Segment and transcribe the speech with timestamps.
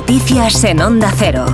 [0.00, 1.44] Noticias en Onda Cero.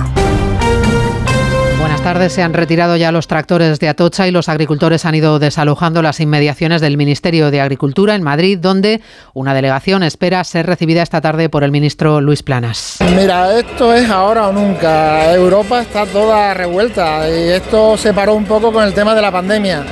[1.79, 2.31] Buenas tardes.
[2.31, 6.21] Se han retirado ya los tractores de Atocha y los agricultores han ido desalojando las
[6.21, 9.01] inmediaciones del Ministerio de Agricultura en Madrid, donde
[9.33, 12.99] una delegación espera ser recibida esta tarde por el ministro Luis Planas.
[13.17, 15.33] Mira, esto es ahora o nunca.
[15.33, 19.31] Europa está toda revuelta y esto se paró un poco con el tema de la
[19.31, 19.83] pandemia.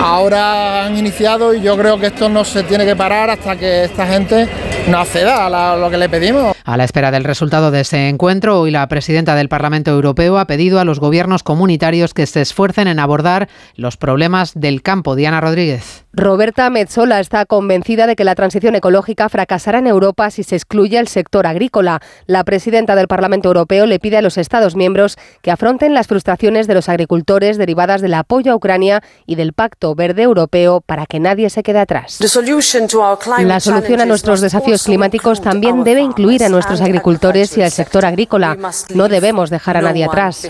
[0.00, 3.84] Ahora han iniciado y yo creo que esto no se tiene que parar hasta que
[3.84, 4.48] esta gente
[4.88, 6.53] no acceda a lo que le pedimos.
[6.66, 10.46] A la espera del resultado de ese encuentro, hoy la presidenta del Parlamento Europeo ha
[10.46, 15.14] pedido a los gobiernos comunitarios que se esfuercen en abordar los problemas del campo.
[15.14, 16.06] Diana Rodríguez.
[16.14, 20.96] Roberta Metzola está convencida de que la transición ecológica fracasará en Europa si se excluye
[20.96, 22.00] el sector agrícola.
[22.26, 26.66] La presidenta del Parlamento Europeo le pide a los Estados miembros que afronten las frustraciones
[26.66, 31.20] de los agricultores derivadas del apoyo a Ucrania y del Pacto Verde Europeo para que
[31.20, 32.20] nadie se quede atrás.
[33.40, 38.04] La solución a nuestros desafíos climáticos también debe incluir a nuestros agricultores y al sector
[38.04, 38.56] agrícola.
[38.94, 40.48] No debemos dejar a nadie atrás.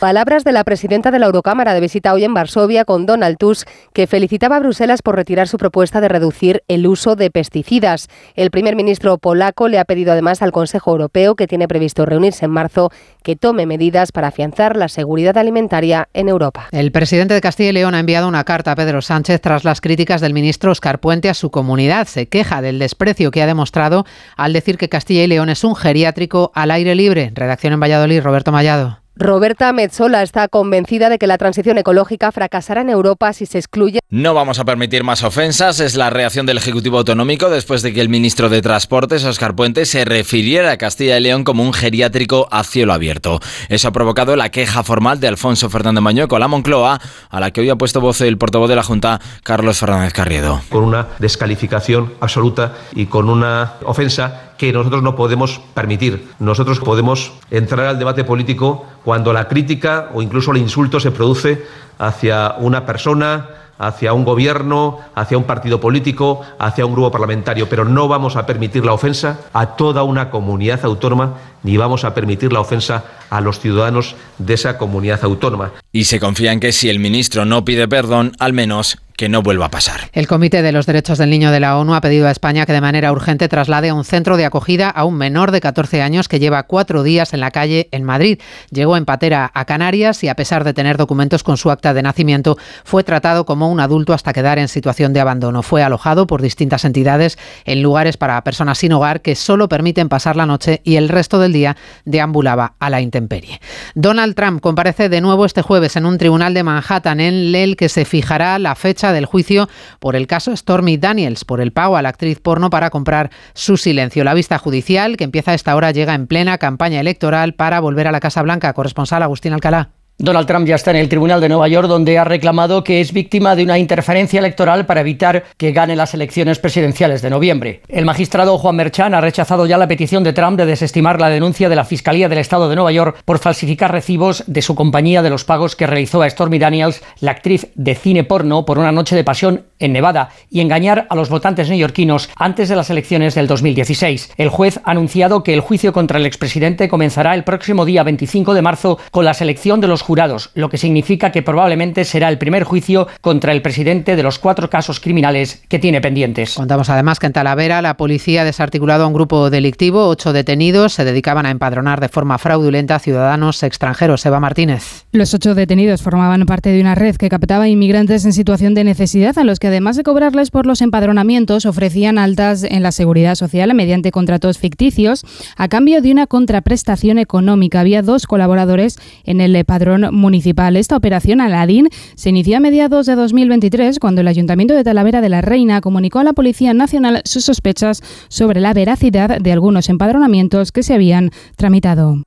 [0.00, 3.68] Palabras de la presidenta de la Eurocámara de visita hoy en Varsovia con Donald Tusk,
[3.92, 8.08] que felicitaba a Bruselas por retirar su propuesta de reducir el uso de pesticidas.
[8.34, 12.44] El primer ministro polaco le ha pedido además al Consejo Europeo, que tiene previsto reunirse
[12.44, 12.90] en marzo,
[13.22, 16.68] que tome medidas para afianzar la seguridad alimentaria en Europa.
[16.72, 19.80] El presidente de Castilla y León ha enviado una carta a Pedro Sánchez tras las
[19.80, 22.06] críticas del ministro Oscar Puente a su comunidad.
[22.06, 24.04] Se queja del desprecio que ha demostrado
[24.36, 27.30] al decir que Castilla y León es un geriátrico al aire libre.
[27.34, 28.98] Redacción en Valladolid, Roberto Mallado.
[29.20, 33.98] Roberta Metzola está convencida de que la transición ecológica fracasará en Europa si se excluye.
[34.10, 38.00] No vamos a permitir más ofensas, es la reacción del Ejecutivo Autonómico después de que
[38.00, 42.46] el ministro de Transportes, Oscar Puente, se refiriera a Castilla y León como un geriátrico
[42.52, 43.40] a cielo abierto.
[43.68, 47.50] Eso ha provocado la queja formal de Alfonso Fernández Mañueco a la Moncloa, a la
[47.50, 50.60] que hoy ha puesto voz el portavoz de la Junta, Carlos Fernández Carriedo.
[50.68, 56.28] Con una descalificación absoluta y con una ofensa que nosotros no podemos permitir.
[56.40, 61.64] Nosotros podemos entrar al debate político cuando la crítica o incluso el insulto se produce
[61.98, 67.84] hacia una persona, hacia un gobierno, hacia un partido político, hacia un grupo parlamentario, pero
[67.84, 72.52] no vamos a permitir la ofensa a toda una comunidad autónoma ni vamos a permitir
[72.52, 75.72] la ofensa a los ciudadanos de esa comunidad autónoma.
[75.92, 79.42] Y se confía en que si el ministro no pide perdón, al menos que no
[79.42, 80.10] vuelva a pasar.
[80.12, 82.72] El Comité de los Derechos del Niño de la ONU ha pedido a España que
[82.72, 86.28] de manera urgente traslade a un centro de acogida a un menor de 14 años
[86.28, 88.38] que lleva cuatro días en la calle en Madrid.
[88.70, 92.02] Llegó en patera a Canarias y a pesar de tener documentos con su acta de
[92.02, 95.62] nacimiento, fue tratado como un adulto hasta quedar en situación de abandono.
[95.62, 100.36] Fue alojado por distintas entidades en lugares para personas sin hogar que solo permiten pasar
[100.36, 103.60] la noche y el resto del día deambulaba a la intemperie.
[103.94, 107.88] Donald Trump comparece de nuevo este jueves en un tribunal de Manhattan en el que
[107.88, 109.68] se fijará la fecha del juicio
[109.98, 113.76] por el caso Stormy Daniels, por el pago a la actriz porno para comprar su
[113.76, 114.24] silencio.
[114.24, 118.06] La vista judicial, que empieza a esta hora, llega en plena campaña electoral para volver
[118.06, 118.72] a la Casa Blanca.
[118.72, 119.97] Corresponsal Agustín Alcalá.
[120.20, 123.12] Donald Trump ya está en el Tribunal de Nueva York, donde ha reclamado que es
[123.12, 127.82] víctima de una interferencia electoral para evitar que gane las elecciones presidenciales de noviembre.
[127.86, 131.68] El magistrado Juan Merchan ha rechazado ya la petición de Trump de desestimar la denuncia
[131.68, 135.30] de la Fiscalía del Estado de Nueva York por falsificar recibos de su compañía de
[135.30, 139.14] los pagos que realizó a Stormy Daniels, la actriz de cine porno, por una noche
[139.14, 143.46] de pasión en Nevada y engañar a los votantes neoyorquinos antes de las elecciones del
[143.46, 144.32] 2016.
[144.36, 148.52] El juez ha anunciado que el juicio contra el expresidente comenzará el próximo día 25
[148.52, 152.38] de marzo con la selección de los jurados, lo que significa que probablemente será el
[152.38, 156.54] primer juicio contra el presidente de los cuatro casos criminales que tiene pendientes.
[156.54, 160.08] Contamos además que en Talavera la policía ha desarticulado a un grupo delictivo.
[160.08, 164.24] Ocho detenidos se dedicaban a empadronar de forma fraudulenta a ciudadanos extranjeros.
[164.24, 165.04] Eva Martínez.
[165.12, 169.38] Los ocho detenidos formaban parte de una red que captaba inmigrantes en situación de necesidad
[169.38, 173.74] a los que además de cobrarles por los empadronamientos ofrecían altas en la seguridad social
[173.74, 175.26] mediante contratos ficticios
[175.58, 177.80] a cambio de una contraprestación económica.
[177.80, 180.76] Había dos colaboradores en el padrón municipal.
[180.76, 185.28] Esta operación Aladín se inició a mediados de 2023 cuando el Ayuntamiento de Talavera de
[185.28, 190.72] la Reina comunicó a la Policía Nacional sus sospechas sobre la veracidad de algunos empadronamientos
[190.72, 192.22] que se habían tramitado.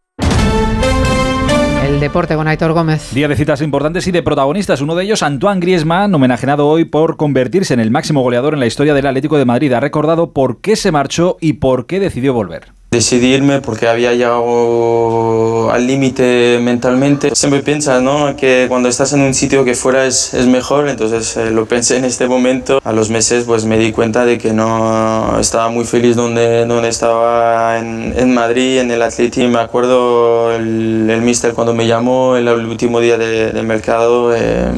[1.86, 3.14] El deporte con Aitor Gómez.
[3.14, 4.82] Día de citas importantes y de protagonistas.
[4.82, 8.68] Uno de ellos, Antoine Griezmann, homenajeado hoy por convertirse en el máximo goleador en la
[8.68, 9.74] historia del Atlético de Madrid.
[9.74, 12.81] Ha recordado por qué se marchó y por qué decidió volver.
[12.94, 17.34] Decidí irme porque había llegado al límite mentalmente.
[17.34, 18.36] Siempre piensas ¿no?
[18.36, 22.04] que cuando estás en un sitio que fuera es, mejor, entonces eh, lo pensé en
[22.04, 22.82] este momento.
[22.84, 26.90] A los meses pues me di cuenta de que no estaba muy feliz donde, donde
[26.90, 29.48] estaba en, en Madrid, en el Atleti.
[29.48, 34.70] Me acuerdo el, el mister cuando me llamó el, último día de, mercado eh,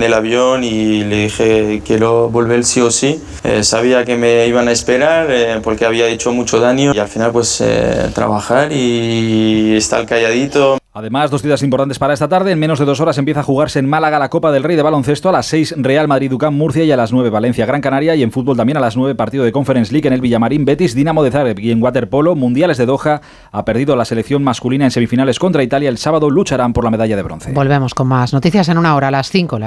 [0.00, 3.22] en el avión y le dije quiero volver sí o sí.
[3.44, 5.28] Eh, sabía que me iban a esperar
[5.62, 10.80] porque había hecho mucho daño y al final pues eh, trabajar y estar calladito.
[10.92, 12.50] Además, dos ciudades importantes para esta tarde.
[12.50, 14.82] En menos de dos horas empieza a jugarse en Málaga la Copa del Rey de
[14.82, 15.28] Baloncesto.
[15.28, 18.16] A las 6 Real Madrid Ucam Murcia y a las 9 Valencia Gran Canaria.
[18.16, 20.96] Y en fútbol también a las 9 partido de Conference League en el Villamarín Betis
[20.96, 21.60] Dinamo de Zagreb.
[21.60, 23.20] Y en waterpolo, Mundiales de Doha.
[23.52, 25.88] Ha perdido la selección masculina en semifinales contra Italia.
[25.88, 27.52] El sábado lucharán por la medalla de bronce.
[27.52, 29.58] Volvemos con más noticias en una hora a las 5.